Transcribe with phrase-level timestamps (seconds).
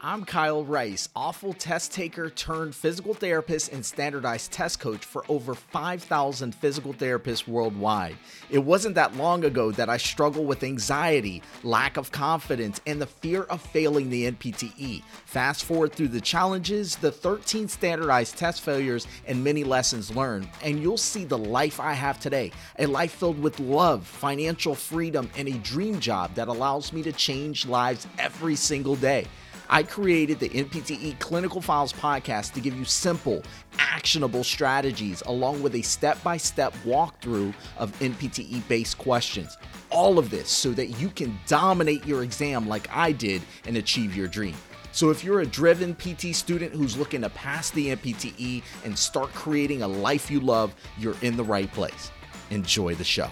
[0.00, 5.56] I'm Kyle Rice, awful test taker turned physical therapist and standardized test coach for over
[5.56, 8.16] 5,000 physical therapists worldwide.
[8.48, 13.08] It wasn't that long ago that I struggled with anxiety, lack of confidence, and the
[13.08, 15.02] fear of failing the NPTE.
[15.24, 20.80] Fast forward through the challenges, the 13 standardized test failures, and many lessons learned, and
[20.80, 25.48] you'll see the life I have today a life filled with love, financial freedom, and
[25.48, 29.26] a dream job that allows me to change lives every single day.
[29.70, 33.42] I created the NPTE Clinical Files podcast to give you simple,
[33.78, 39.58] actionable strategies along with a step by step walkthrough of NPTE based questions.
[39.90, 44.16] All of this so that you can dominate your exam like I did and achieve
[44.16, 44.54] your dream.
[44.92, 49.32] So, if you're a driven PT student who's looking to pass the NPTE and start
[49.34, 52.10] creating a life you love, you're in the right place.
[52.50, 53.28] Enjoy the show.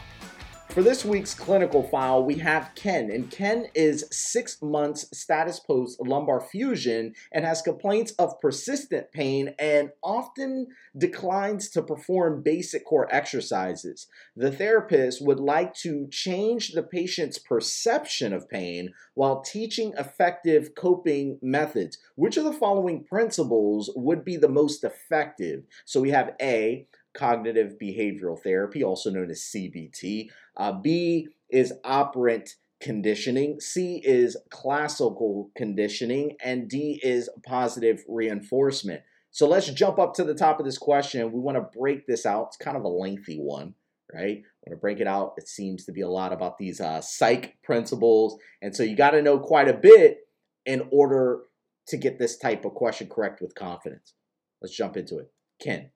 [0.77, 5.99] For this week's clinical file, we have Ken, and Ken is six months status post
[6.03, 10.67] lumbar fusion and has complaints of persistent pain and often
[10.99, 14.07] declines to perform basic core exercises.
[14.37, 21.39] The therapist would like to change the patient's perception of pain while teaching effective coping
[21.41, 21.97] methods.
[22.17, 25.63] Which of the following principles would be the most effective?
[25.87, 30.29] So we have A, cognitive behavioral therapy, also known as CBT.
[30.57, 33.61] Uh, B is operant conditioning.
[33.61, 36.37] C is classical conditioning.
[36.43, 39.03] And D is positive reinforcement.
[39.31, 41.33] So let's jump up to the top of this question.
[41.33, 42.49] We want to break this out.
[42.49, 43.75] It's kind of a lengthy one,
[44.13, 44.39] right?
[44.39, 45.35] I want to break it out.
[45.37, 48.39] It seems to be a lot about these uh, psych principles.
[48.63, 50.21] And so you got to know quite a bit
[50.65, 51.43] in order
[51.89, 54.15] to get this type of question correct with confidence.
[54.63, 55.31] Let's jump into it.
[55.63, 55.91] Ken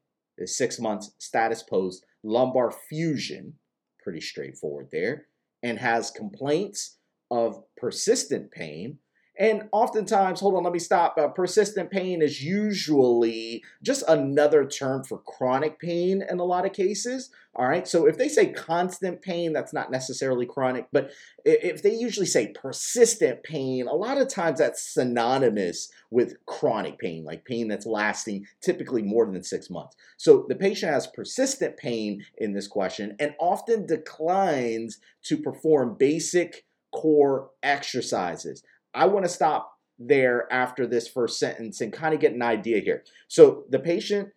[0.46, 3.55] six months status post lumbar fusion,
[4.02, 5.27] pretty straightforward there,
[5.62, 6.98] and has complaints
[7.30, 8.98] of persistent pain
[9.41, 11.16] and oftentimes, hold on, let me stop.
[11.16, 16.74] Uh, persistent pain is usually just another term for chronic pain in a lot of
[16.74, 17.30] cases.
[17.56, 17.88] All right.
[17.88, 20.88] So if they say constant pain, that's not necessarily chronic.
[20.92, 26.98] But if they usually say persistent pain, a lot of times that's synonymous with chronic
[26.98, 29.97] pain, like pain that's lasting typically more than six months.
[30.19, 36.66] So the patient has persistent pain in this question and often declines to perform basic
[36.92, 38.62] core exercises.
[38.95, 42.81] I want to stop there after this first sentence and kind of get an idea
[42.81, 43.05] here.
[43.28, 44.31] So the patient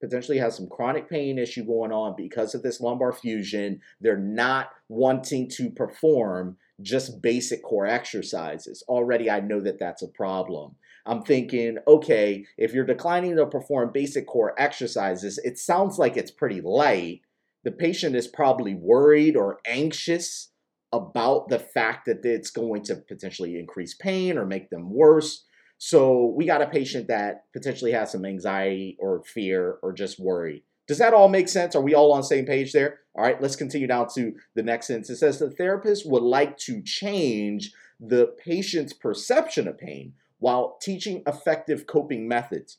[0.00, 3.80] potentially has some chronic pain issue going on because of this lumbar fusion.
[4.00, 8.84] They're not wanting to perform just basic core exercises.
[8.88, 10.76] Already, I know that that's a problem.
[11.06, 16.30] I'm thinking, okay, if you're declining to perform basic core exercises, it sounds like it's
[16.30, 17.22] pretty light.
[17.64, 20.50] The patient is probably worried or anxious
[20.96, 25.44] about the fact that it's going to potentially increase pain or make them worse.
[25.78, 30.64] So we got a patient that potentially has some anxiety or fear or just worry.
[30.88, 31.74] Does that all make sense?
[31.74, 33.00] Are we all on the same page there?
[33.14, 35.10] All right, let's continue down to the next sentence.
[35.10, 41.22] It says the therapist would like to change the patient's perception of pain while teaching
[41.26, 42.78] effective coping methods.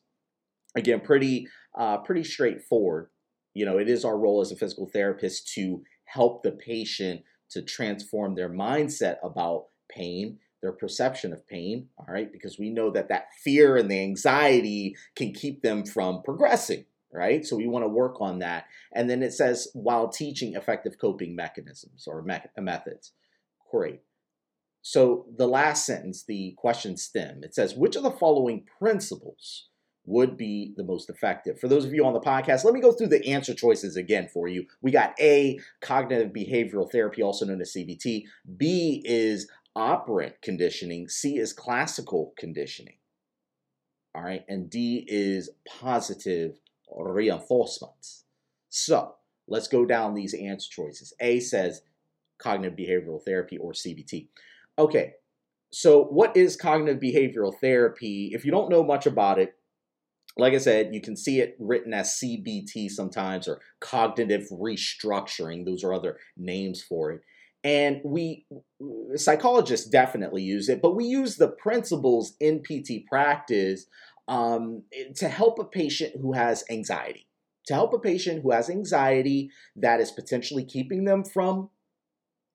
[0.76, 1.48] Again, pretty
[1.78, 3.10] uh, pretty straightforward.
[3.54, 7.22] You know, it is our role as a physical therapist to help the patient
[7.52, 12.32] to transform their mindset about pain their perception of pain all right?
[12.32, 17.46] Because we know that that fear and the anxiety can keep them from progressing right?
[17.46, 18.66] So we want to work on that.
[18.94, 23.14] And then it says while teaching effective coping mechanisms or me- methods.
[23.72, 24.02] Great.
[24.82, 29.68] So the last sentence the question stem it says which of the following principles
[30.08, 31.60] would be the most effective.
[31.60, 34.30] For those of you on the podcast, let me go through the answer choices again
[34.34, 34.66] for you.
[34.82, 38.24] We got A, cognitive behavioral therapy, also known as CBT.
[38.56, 41.10] B is operant conditioning.
[41.10, 42.96] C is classical conditioning.
[44.16, 44.46] All right.
[44.48, 46.58] And D is positive
[46.90, 48.24] reinforcement.
[48.70, 49.16] So
[49.48, 51.14] let's go down these answer choices.
[51.20, 51.82] A says
[52.40, 54.30] cognitive behavioral therapy or CBT.
[54.80, 55.14] Okay.
[55.70, 58.32] So, what is cognitive behavioral therapy?
[58.34, 59.57] If you don't know much about it,
[60.38, 65.66] like I said, you can see it written as CBT sometimes or cognitive restructuring.
[65.66, 67.22] Those are other names for it.
[67.64, 68.46] And we,
[69.16, 73.88] psychologists definitely use it, but we use the principles in PT practice
[74.28, 74.84] um,
[75.16, 77.28] to help a patient who has anxiety.
[77.68, 81.70] To help a patient who has anxiety that is potentially keeping them from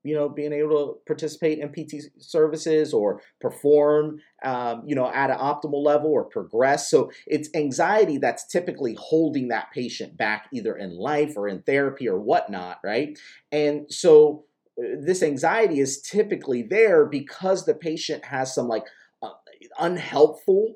[0.04, 5.30] you know, being able to participate in PT services or perform, um, you know, at
[5.30, 6.90] an optimal level or progress.
[6.90, 12.08] So it's anxiety that's typically holding that patient back either in life or in therapy
[12.08, 13.18] or whatnot, right?
[13.50, 14.44] And so
[14.78, 18.86] uh, this anxiety is typically there because the patient has some like
[19.22, 19.30] uh,
[19.78, 20.74] unhelpful,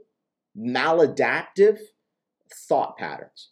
[0.57, 1.79] maladaptive
[2.53, 3.51] thought patterns.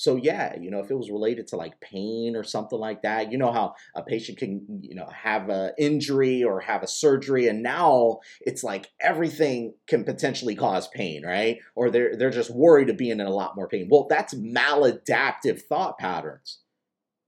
[0.00, 3.30] So yeah, you know, if it was related to like pain or something like that,
[3.30, 7.48] you know how a patient can, you know, have an injury or have a surgery,
[7.48, 11.58] and now it's like everything can potentially cause pain, right?
[11.74, 13.88] Or they're they're just worried of being in a lot more pain.
[13.90, 16.60] Well, that's maladaptive thought patterns,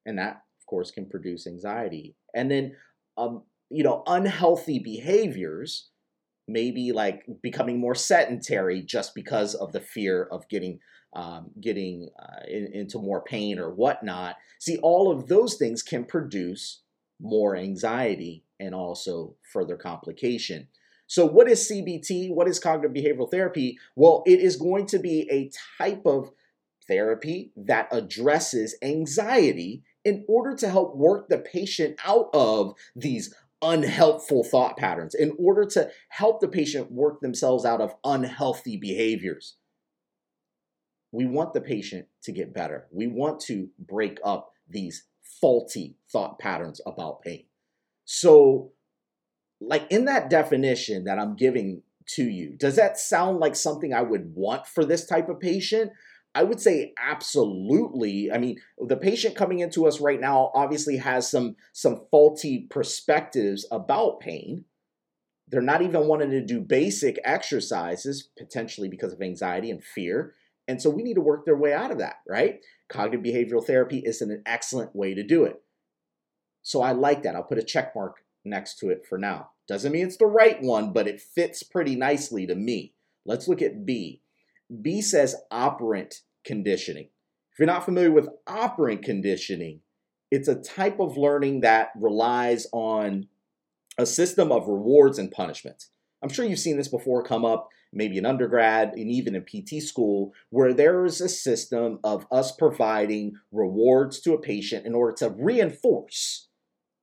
[0.07, 2.17] and that of course can produce anxiety.
[2.35, 2.75] And then,
[3.19, 5.91] um, you know, unhealthy behaviors,
[6.49, 10.79] maybe like becoming more sedentary just because of the fear of getting
[11.15, 14.37] um, getting uh, in, into more pain or whatnot.
[14.59, 16.81] See, all of those things can produce
[17.21, 20.69] more anxiety and also further complication.
[21.07, 22.35] So, what is CBT?
[22.35, 23.79] What is cognitive behavioral therapy?
[23.97, 26.31] Well, it is going to be a type of
[26.89, 34.43] therapy that addresses anxiety in order to help work the patient out of these unhelpful
[34.43, 39.55] thought patterns, in order to help the patient work themselves out of unhealthy behaviors
[41.13, 42.89] we want the patient to get better.
[42.91, 45.05] We want to break up these
[45.41, 47.45] faulty thought patterns about pain.
[48.05, 48.73] So,
[49.61, 54.03] like in that definition that I'm giving to you, does that sound like something I
[54.03, 55.93] would want for this type of patient?
[56.35, 58.33] I would say absolutely.
[58.33, 63.67] I mean, the patient coming into us right now obviously has some some faulty perspectives
[63.71, 64.65] about pain.
[65.49, 70.35] They're not even wanting to do basic exercises potentially because of anxiety and fear.
[70.69, 72.61] And so we need to work their way out of that, right?
[72.89, 75.61] Cognitive behavioral therapy is an excellent way to do it.
[76.63, 77.35] So I like that.
[77.35, 79.51] I'll put a check mark next to it for now.
[79.69, 82.95] Doesn't mean it's the right one, but it fits pretty nicely to me.
[83.25, 84.23] Let's look at B.
[84.81, 87.09] B says operant conditioning.
[87.53, 89.81] If you're not familiar with operant conditioning,
[90.31, 93.29] it's a type of learning that relies on
[93.99, 95.91] a system of rewards and punishments.
[96.23, 99.83] I'm sure you've seen this before come up maybe in undergrad and even in PT
[99.83, 105.15] school, where there is a system of us providing rewards to a patient in order
[105.19, 106.49] to reinforce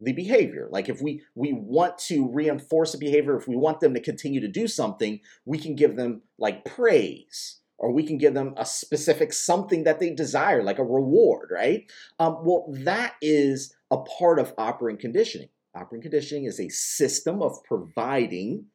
[0.01, 0.67] the behavior.
[0.71, 4.39] Like if we we want to reinforce a behavior, if we want them to continue
[4.41, 8.65] to do something, we can give them like praise or we can give them a
[8.65, 11.89] specific something that they desire, like a reward, right?
[12.19, 15.49] Um, well, that is a part of operant conditioning.
[15.75, 18.65] Operant conditioning is a system of providing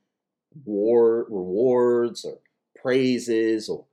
[0.65, 2.39] war, rewards or
[2.81, 3.87] praises or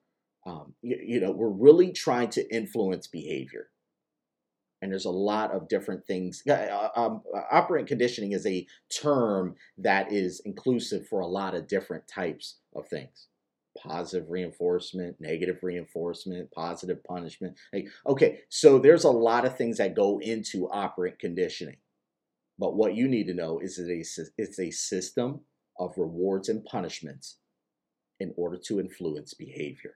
[0.46, 3.68] um, you, you know we're really trying to influence behavior
[4.82, 6.44] and there's a lot of different things.
[6.96, 7.22] Um,
[7.52, 12.88] operant conditioning is a term that is inclusive for a lot of different types of
[12.88, 13.28] things
[13.78, 17.58] positive reinforcement, negative reinforcement, positive punishment.
[17.72, 21.78] Like, okay, so there's a lot of things that go into operant conditioning.
[22.60, 23.90] But what you need to know is that
[24.38, 25.40] it's a system
[25.80, 27.38] of rewards and punishments
[28.20, 29.96] in order to influence behavior.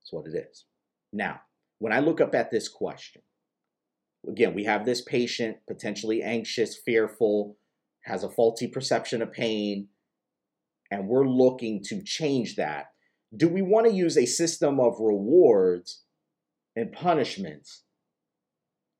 [0.00, 0.66] That's what it is.
[1.12, 1.40] Now,
[1.78, 3.22] when I look up at this question,
[4.28, 7.56] again, we have this patient potentially anxious, fearful,
[8.02, 9.88] has a faulty perception of pain,
[10.90, 12.86] and we're looking to change that.
[13.34, 16.02] Do we want to use a system of rewards
[16.76, 17.83] and punishments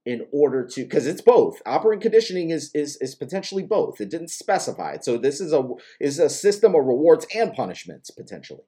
[0.06, 1.62] in order to because it's both.
[1.64, 4.00] Operant conditioning is is is potentially both.
[4.00, 5.04] It didn't specify it.
[5.04, 5.66] So this is a
[6.00, 8.64] is a system of rewards and punishments potentially.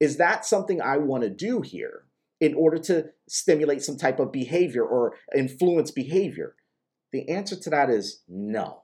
[0.00, 2.04] Is that something i want to do here
[2.40, 6.56] in order to stimulate some type of behavior or influence behavior?
[7.12, 8.82] The answer to that is no.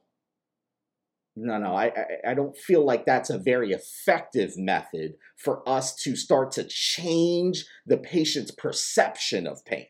[1.37, 1.75] No no.
[1.75, 6.53] I, I i don't feel like that's a very effective method for us to start
[6.53, 9.87] to change the patient's perception of pain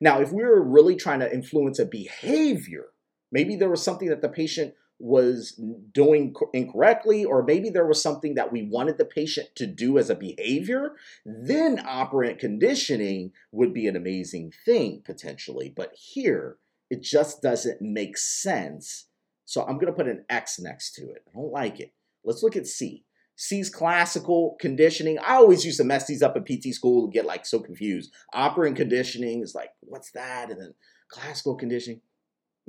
[0.00, 2.86] now, if we were really trying to influence a behavior,
[3.30, 5.60] maybe there was something that the patient was
[5.92, 10.08] doing incorrectly, or maybe there was something that we wanted the patient to do as
[10.08, 10.92] a behavior,
[11.26, 15.72] then operant conditioning would be an amazing thing potentially.
[15.74, 16.58] But here,
[16.90, 19.06] it just doesn't make sense.
[19.44, 21.24] So I'm going to put an X next to it.
[21.28, 21.92] I don't like it.
[22.24, 23.04] Let's look at C.
[23.36, 25.18] C's classical conditioning.
[25.18, 28.12] I always used to mess these up in PT school and get like so confused.
[28.32, 30.50] Operant conditioning is like, what's that?
[30.50, 30.74] And then
[31.08, 32.00] classical conditioning.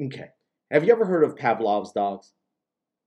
[0.01, 0.29] Okay.
[0.71, 2.31] Have you ever heard of Pavlov's dogs?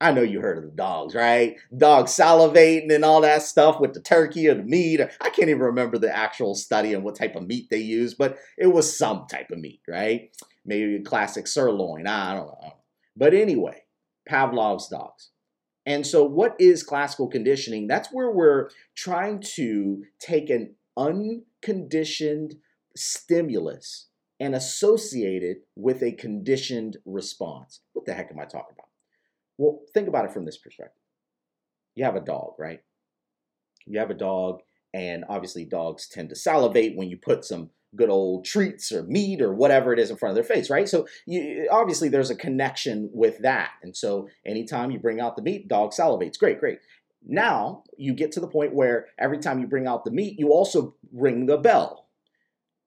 [0.00, 1.56] I know you heard of the dogs, right?
[1.76, 5.00] Dogs salivating and all that stuff with the turkey or the meat.
[5.00, 8.38] I can't even remember the actual study and what type of meat they used, but
[8.56, 10.30] it was some type of meat, right?
[10.64, 12.06] Maybe a classic sirloin.
[12.06, 12.74] I don't know.
[13.16, 13.82] But anyway,
[14.28, 15.30] Pavlov's dogs.
[15.88, 17.86] And so, what is classical conditioning?
[17.86, 22.56] That's where we're trying to take an unconditioned
[22.94, 27.80] stimulus and associate it with a conditioned response.
[27.94, 28.88] What the heck am I talking about?
[29.56, 31.02] Well, think about it from this perspective.
[31.94, 32.80] You have a dog, right?
[33.88, 34.60] you have a dog,
[34.92, 39.40] and obviously dogs tend to salivate when you put some good old treats or meat
[39.40, 40.88] or whatever it is in front of their face, right?
[40.88, 43.70] So you, obviously there's a connection with that.
[43.82, 46.38] And so anytime you bring out the meat, dog salivates.
[46.38, 46.78] Great, great.
[47.26, 50.50] Now you get to the point where every time you bring out the meat, you
[50.50, 52.04] also ring the bell.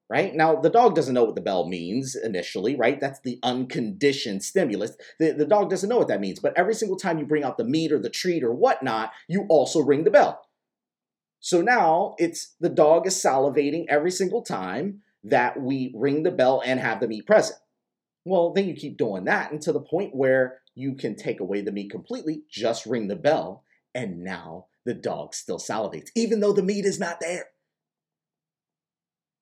[0.10, 0.36] Right?
[0.36, 3.00] Now, the dog doesn't know what the bell means initially, right?
[3.00, 4.98] That's the unconditioned stimulus.
[5.20, 6.42] The, the dog doesn't know what that means.
[6.42, 9.46] But every single time you bring out the meat or the treat or whatnot, you
[9.48, 10.42] also ring the bell.
[11.42, 16.62] So now it's the dog is salivating every single time that we ring the bell
[16.64, 17.60] and have the meat present.
[18.24, 21.72] Well, then you keep doing that until the point where you can take away the
[21.72, 26.64] meat completely, just ring the bell, and now the dog still salivates, even though the
[26.64, 27.46] meat is not there.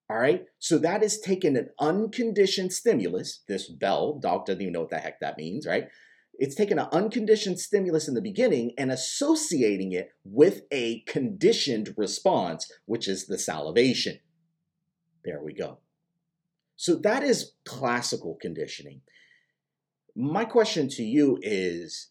[0.09, 4.81] All right, so that is taking an unconditioned stimulus, this bell, dog doesn't even know
[4.81, 5.87] what the heck that means, right?
[6.39, 12.71] It's taking an unconditioned stimulus in the beginning and associating it with a conditioned response,
[12.85, 14.19] which is the salivation.
[15.25, 15.79] There we go.
[16.77, 19.01] So that is classical conditioning.
[20.15, 22.09] My question to you is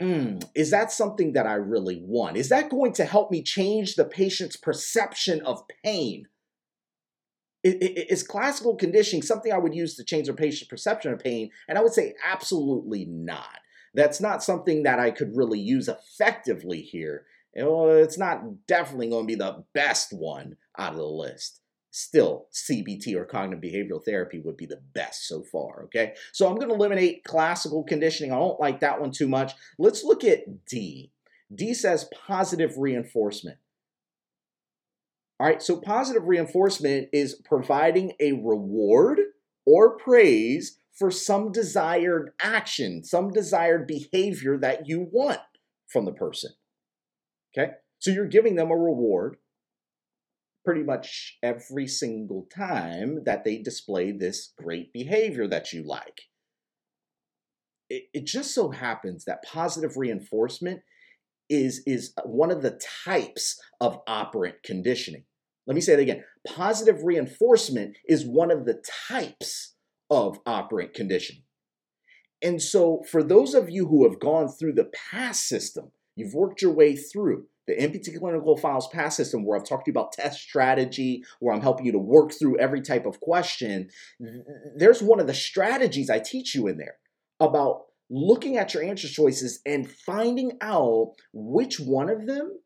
[0.00, 2.36] mm, Is that something that I really want?
[2.36, 6.26] Is that going to help me change the patient's perception of pain?
[7.64, 11.50] Is classical conditioning something I would use to change a patient's perception of pain?
[11.66, 13.58] And I would say absolutely not.
[13.94, 17.24] That's not something that I could really use effectively here.
[17.58, 21.60] Oh, it's not definitely going to be the best one out of the list.
[21.90, 26.14] Still, CBT or cognitive behavioral therapy would be the best so far, okay?
[26.32, 28.32] So I'm going to eliminate classical conditioning.
[28.32, 29.52] I don't like that one too much.
[29.78, 31.12] Let's look at D.
[31.54, 33.58] D says positive reinforcement.
[35.44, 39.20] All right, so positive reinforcement is providing a reward
[39.66, 45.40] or praise for some desired action, some desired behavior that you want
[45.86, 46.52] from the person.
[47.52, 49.36] Okay, so you're giving them a reward
[50.64, 56.22] pretty much every single time that they display this great behavior that you like.
[57.90, 60.80] It, it just so happens that positive reinforcement
[61.50, 65.24] is is one of the types of operant conditioning.
[65.66, 66.24] Let me say it again.
[66.46, 69.74] Positive reinforcement is one of the types
[70.10, 71.42] of operant conditioning.
[72.42, 76.60] And so, for those of you who have gone through the PASS system, you've worked
[76.60, 80.12] your way through the NPT Clinical Files PASS system, where I've talked to you about
[80.12, 83.88] test strategy, where I'm helping you to work through every type of question.
[84.76, 86.96] There's one of the strategies I teach you in there
[87.40, 92.58] about looking at your answer choices and finding out which one of them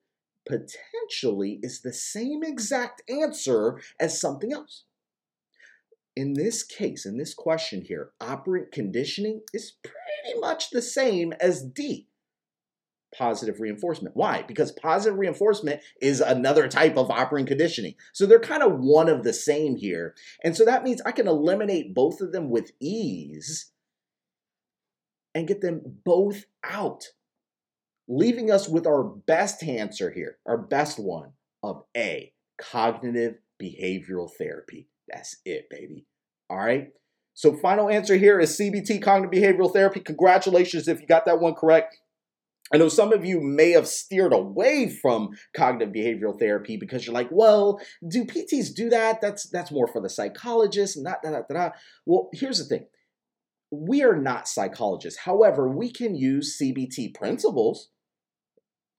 [0.49, 4.85] potentially is the same exact answer as something else.
[6.17, 11.63] In this case, in this question here, operant conditioning is pretty much the same as
[11.63, 12.09] D,
[13.17, 14.17] positive reinforcement.
[14.17, 14.43] Why?
[14.43, 17.95] Because positive reinforcement is another type of operant conditioning.
[18.13, 20.15] So they're kind of one of the same here.
[20.43, 23.71] And so that means I can eliminate both of them with ease
[25.35, 27.13] and get them both out
[28.09, 34.89] leaving us with our best answer here, our best one of A, cognitive behavioral therapy.
[35.09, 36.07] That's it, baby.
[36.51, 36.89] All right.
[37.35, 40.01] So, final answer here is CBT, cognitive behavioral therapy.
[40.01, 41.97] Congratulations if you got that one correct.
[42.73, 47.15] I know some of you may have steered away from cognitive behavioral therapy because you're
[47.15, 49.21] like, well, do PTs do that?
[49.21, 51.71] That's that's more for the psychologist, not da, da, da, da.
[52.05, 52.87] Well, here's the thing.
[53.71, 55.21] We are not psychologists.
[55.21, 57.91] However, we can use CBT principles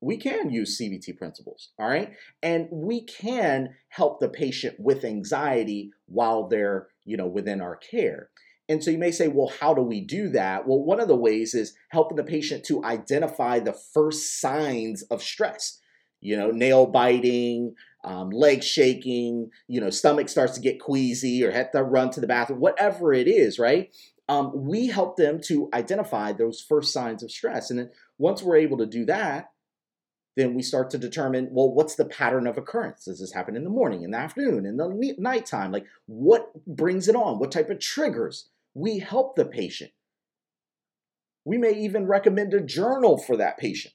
[0.02, 2.14] we can use CBT principles, all right?
[2.42, 8.30] And we can help the patient with anxiety while they're, you know, within our care.
[8.70, 10.68] And so you may say, well, how do we do that?
[10.68, 15.24] Well, one of the ways is helping the patient to identify the first signs of
[15.24, 15.82] stress.
[16.22, 21.52] You know, nail biting, um, leg shaking, you know, stomach starts to get queasy or
[21.52, 23.90] have to run to the bathroom, whatever it is, right?
[24.28, 27.72] Um, we help them to identify those first signs of stress.
[27.72, 29.50] And then once we're able to do that,
[30.40, 33.06] then we start to determine well what's the pattern of occurrence?
[33.06, 35.72] Does this happen in the morning in the afternoon in the nighttime?
[35.72, 37.40] Like what brings it on?
[37.40, 38.50] What type of triggers?
[38.74, 39.92] We help the patient.
[41.44, 43.94] We may even recommend a journal for that patient.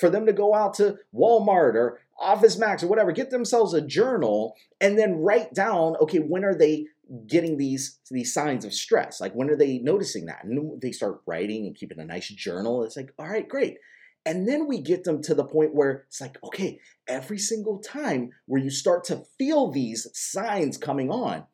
[0.00, 3.80] For them to go out to walmart or office max or whatever get themselves a
[3.80, 6.86] journal and then write down okay when are they
[7.26, 9.20] getting these these signs of stress?
[9.20, 10.44] Like when are they noticing that?
[10.44, 12.84] And they start writing and keeping a nice journal.
[12.84, 13.78] It's like all right great
[14.24, 18.30] and then we get them to the point where it's like, okay, every single time
[18.46, 21.44] where you start to feel these signs coming on,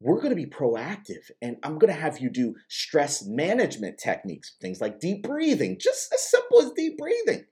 [0.00, 4.56] we're going to be proactive and I'm going to have you do stress management techniques,
[4.60, 7.44] things like deep breathing, just as simple as deep breathing.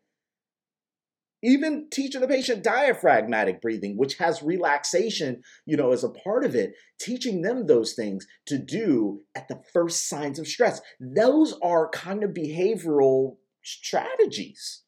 [1.42, 6.54] even teaching the patient diaphragmatic breathing which has relaxation you know as a part of
[6.54, 11.88] it teaching them those things to do at the first signs of stress those are
[11.90, 14.82] kind of behavioral strategies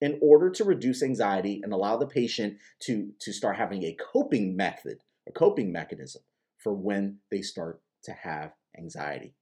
[0.00, 4.56] in order to reduce anxiety and allow the patient to to start having a coping
[4.56, 4.98] method
[5.28, 6.22] a coping mechanism
[6.56, 9.34] for when they start to have anxiety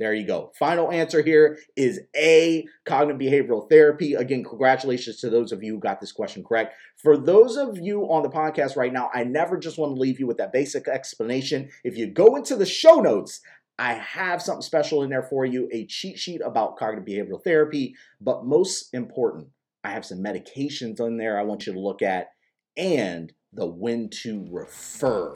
[0.00, 0.50] there you go.
[0.58, 4.14] Final answer here is A, cognitive behavioral therapy.
[4.14, 6.74] Again, congratulations to those of you who got this question correct.
[6.96, 10.18] For those of you on the podcast right now, I never just want to leave
[10.18, 11.68] you with that basic explanation.
[11.84, 13.42] If you go into the show notes,
[13.80, 17.96] I have something special in there for you a cheat sheet about cognitive behavioral therapy.
[18.20, 19.48] But most important,
[19.82, 22.28] I have some medications in there I want you to look at
[22.76, 25.34] and the when to refer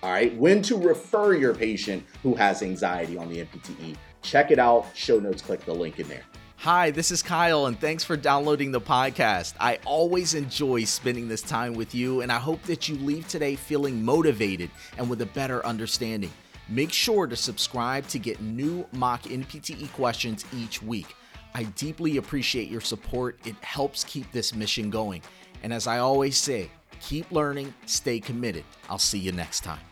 [0.00, 3.96] all right, when to refer your patient who has anxiety on the NPTE.
[4.22, 4.86] Check it out.
[4.94, 6.22] Show notes, click the link in there.
[6.58, 9.54] Hi, this is Kyle, and thanks for downloading the podcast.
[9.58, 13.56] I always enjoy spending this time with you, and I hope that you leave today
[13.56, 16.30] feeling motivated and with a better understanding.
[16.68, 21.14] Make sure to subscribe to get new mock NPTE questions each week.
[21.54, 25.22] I deeply appreciate your support, it helps keep this mission going.
[25.62, 26.70] And as I always say,
[27.00, 28.64] keep learning, stay committed.
[28.90, 29.87] I'll see you next time.